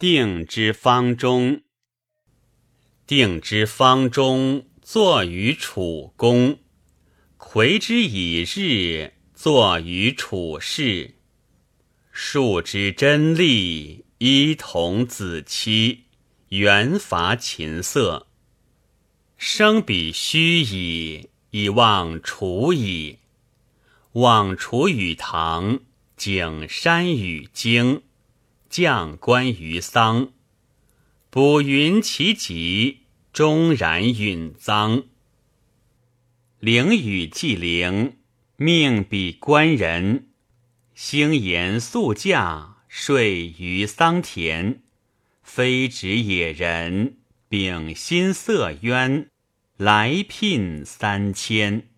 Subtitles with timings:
[0.00, 1.60] 定之方中，
[3.06, 6.58] 定之方中，坐于楚宫。
[7.36, 11.16] 魁之以日，坐于楚室。
[12.10, 16.04] 树之真丽，伊童子期，
[16.48, 18.28] 元伐琴瑟。
[19.36, 23.18] 生彼虚矣，以望楚矣。
[24.12, 25.80] 望楚与唐，
[26.16, 28.00] 景山与京，
[28.70, 30.32] 将官于桑。
[31.28, 33.00] 卜云其吉，
[33.32, 35.04] 终然允臧。
[36.60, 38.16] 灵与既灵，
[38.56, 40.28] 命比官人。
[40.94, 44.80] 星言宿驾，睡于桑田。
[45.42, 47.16] 非止野人，
[47.48, 49.28] 秉心色渊，
[49.76, 51.89] 来聘三千。